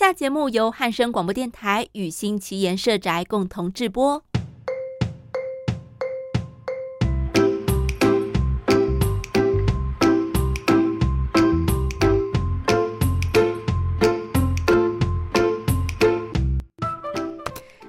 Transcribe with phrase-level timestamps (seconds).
[0.00, 4.24] 下节目由汉声广播电台与新奇言社宅共同制播。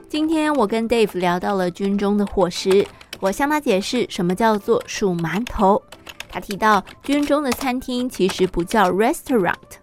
[0.09, 2.85] 今天我跟 Dave 聊到了军中的伙食，
[3.21, 5.81] 我向他解释什么叫做数馒头。
[6.27, 9.80] 他提到军中的餐厅其实不叫 restaurant。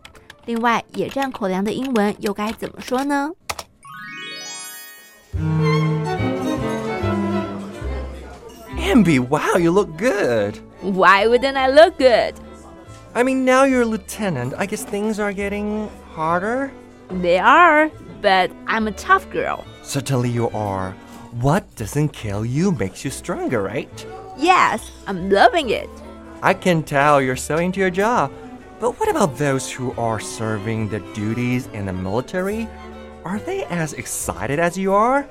[0.48, 3.30] 另外，野战口粮的英文又该怎么说呢
[8.78, 10.54] ？Aenbie, wow, you look good.
[10.80, 12.32] Why wouldn't I look good?
[13.12, 14.54] I mean, now you're a lieutenant.
[14.56, 16.70] I guess things are getting harder?
[17.10, 17.90] They are,
[18.22, 19.66] but I'm a tough girl.
[19.82, 20.94] Certainly you are.
[21.42, 24.06] What doesn't kill you makes you stronger, right?
[24.38, 25.90] Yes, I'm loving it.
[26.40, 28.30] I can tell you're so into your job.
[28.80, 32.68] But what about those who are serving their duties in the military?
[33.24, 35.28] Are they as excited as you are?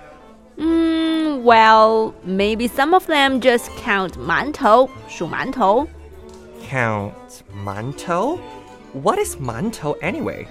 [0.58, 5.88] Mm, well, maybe some of them just count mantou, 数馒头.
[6.64, 8.39] Count mantou?
[8.92, 10.45] What is mantou anyway?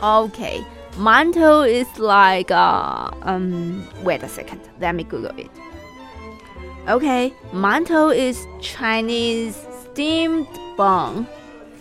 [0.00, 0.64] Okay,
[0.96, 3.88] mantou is like uh, um.
[4.04, 5.50] Wait a second, let me Google it.
[6.86, 11.26] Okay, mantou is Chinese steamed bun.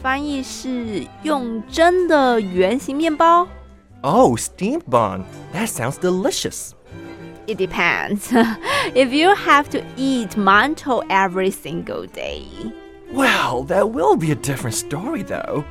[0.03, 3.47] 翻译是用蒸的圆形面包。
[4.03, 5.25] Oh, steamed bun.
[5.53, 6.73] That sounds delicious.
[7.47, 8.31] It depends.
[8.95, 12.45] if you have to eat mantou every single day.
[13.13, 15.65] Well, that will be a different story though.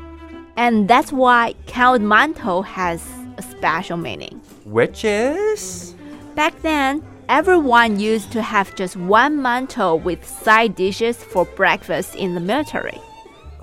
[0.58, 3.04] And that's why Count Mantou has
[3.38, 4.42] a special meaning.
[4.66, 5.94] Which is?
[6.34, 12.34] Back then, everyone used to have just one mantou with side dishes for breakfast in
[12.34, 13.00] the military.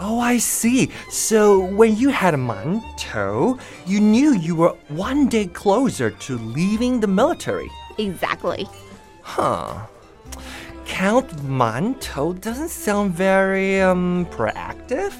[0.02, 0.92] Oh, I see.
[1.10, 7.02] So when you had a mantou, you knew you were one day closer to leaving
[7.02, 7.70] the military.
[7.98, 8.68] Exactly.
[9.22, 9.88] Huh.
[10.86, 15.14] Count mantou doesn't sound very um proactive.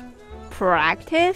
[0.50, 1.36] Proactive?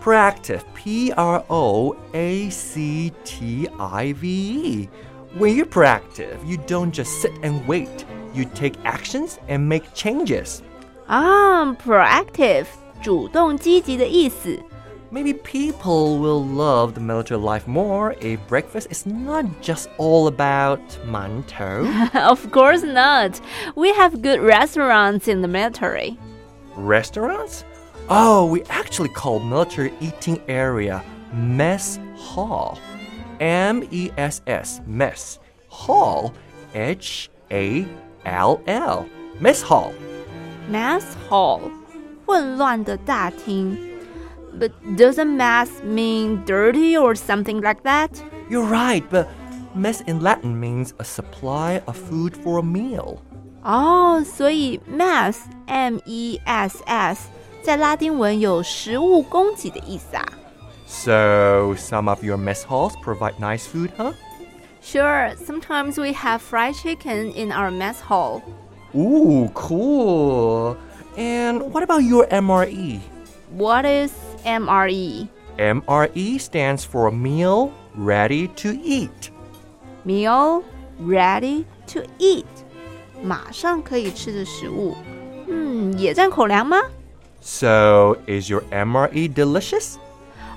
[0.00, 0.62] Proactive.
[0.74, 4.88] P R O A C T I V E.
[5.36, 8.04] When you're proactive, you don't just sit and wait.
[8.32, 10.62] You take actions and make changes.
[11.07, 12.65] Ah, proactive.
[13.01, 14.59] 主动积极的意思。
[15.11, 21.87] Maybe people will love the military life more if breakfast is not just all about mantou.
[22.13, 23.41] of course not.
[23.75, 26.19] We have good restaurants in the military.
[26.75, 27.63] Restaurants?
[28.07, 31.03] Oh, we actually call military eating area
[31.33, 32.77] mess hall.
[33.39, 35.39] M E S S, mess.
[35.69, 36.33] Hall,
[36.75, 37.87] H A
[38.25, 39.07] L L.
[39.39, 39.93] Mess hall.
[40.68, 41.60] mess hall，
[42.26, 43.76] 混乱的大厅。
[44.58, 48.10] But doesn't mess mean dirty or something like that?
[48.48, 49.26] You're right, but
[49.74, 53.18] mess in Latin means a supply of food for a meal.
[53.62, 57.28] 哦，所以 mess m e s s
[60.86, 64.12] So, some of your mess halls provide nice food, huh?
[64.82, 68.42] Sure, sometimes we have fried chicken in our mess hall.
[68.95, 70.77] Ooh, cool.
[71.17, 72.99] And what about your MRE?
[73.51, 74.11] What is
[74.45, 75.27] MRE?
[75.57, 79.31] MRE stands for meal ready to eat.
[80.05, 80.63] Meal
[80.99, 82.45] ready to eat.
[83.21, 84.95] 马上可以吃的食物。
[85.47, 86.77] 嗯，野战口粮吗？
[87.41, 89.97] so, is your MRE delicious?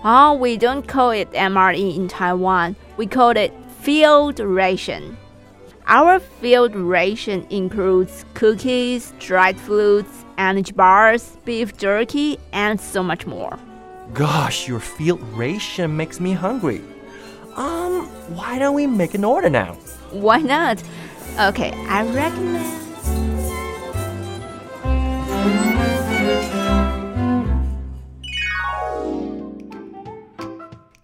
[0.04, 2.74] Oh, we don't call it MRE in Taiwan.
[2.96, 5.16] We call it field ration.
[5.89, 13.57] Our field ration includes cookies, dried fruits, energy bars, beef jerky, and so much more.
[14.13, 16.81] Gosh, your field ration makes me hungry.
[17.55, 18.05] Um,
[18.35, 19.75] why don't we make an order now?
[20.11, 20.83] Why not?
[21.39, 22.86] Okay, I recommend.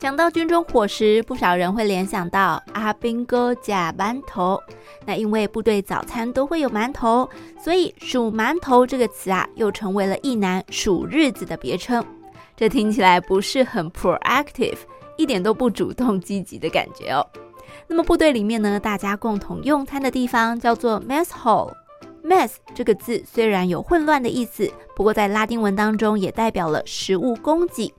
[0.03, 4.61] 讲到军中伙食，不少人会联想到阿兵哥加馒头。
[5.05, 12.05] 那因为部队早餐都会有馒头，所以数馒头这个词啊，又成为了一男数日子的别称。
[12.53, 14.76] 这听起来不是很 proactive，
[15.16, 17.26] 一点都不主动积极的感觉哦。
[17.88, 21.72] 那么部队里面呢，大家共同用餐的地方叫做 mess hall。
[22.26, 27.94] mess 这个字虽然有混乱的意思，不过在拉丁文当中也代表了食物供给。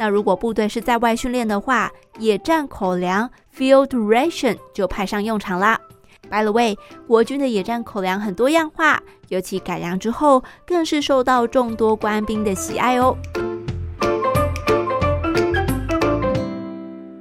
[0.00, 5.78] 那如果部队是在外训练的话，野战口粮 （field ration） 就派上用场啦。
[6.30, 8.98] By the way，国军的野战口粮很多样化，
[9.28, 13.14] 尤其改良之后，更是受到众多官兵的喜爱哦。